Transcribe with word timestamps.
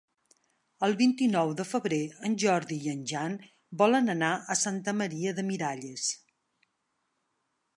El 0.85 0.93
vint-i-nou 1.01 1.51
de 1.59 1.65
febrer 1.71 1.99
en 2.29 2.37
Jordi 2.43 2.77
i 2.87 2.91
en 2.93 3.03
Jan 3.11 3.35
volen 3.83 4.15
anar 4.15 4.31
a 4.55 4.57
Santa 4.63 4.95
Maria 5.03 5.35
de 5.41 5.45
Miralles. 5.51 6.09